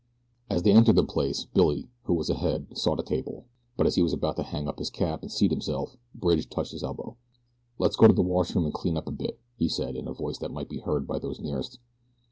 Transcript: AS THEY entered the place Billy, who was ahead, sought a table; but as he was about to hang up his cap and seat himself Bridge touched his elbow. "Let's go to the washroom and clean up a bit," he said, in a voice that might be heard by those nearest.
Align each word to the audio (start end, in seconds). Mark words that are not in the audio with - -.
AS 0.49 0.63
THEY 0.63 0.71
entered 0.71 0.95
the 0.95 1.03
place 1.03 1.45
Billy, 1.45 1.87
who 2.05 2.15
was 2.15 2.27
ahead, 2.31 2.75
sought 2.75 2.99
a 2.99 3.03
table; 3.03 3.45
but 3.77 3.85
as 3.85 3.93
he 3.93 4.01
was 4.01 4.13
about 4.13 4.35
to 4.37 4.41
hang 4.41 4.67
up 4.67 4.79
his 4.79 4.89
cap 4.89 5.21
and 5.21 5.31
seat 5.31 5.51
himself 5.51 5.95
Bridge 6.15 6.49
touched 6.49 6.71
his 6.71 6.81
elbow. 6.81 7.17
"Let's 7.77 7.95
go 7.97 8.07
to 8.07 8.13
the 8.13 8.23
washroom 8.23 8.65
and 8.65 8.73
clean 8.73 8.97
up 8.97 9.05
a 9.07 9.11
bit," 9.11 9.39
he 9.57 9.69
said, 9.69 9.95
in 9.95 10.07
a 10.07 10.13
voice 10.15 10.39
that 10.39 10.49
might 10.49 10.69
be 10.69 10.79
heard 10.79 11.05
by 11.05 11.19
those 11.19 11.39
nearest. 11.39 11.77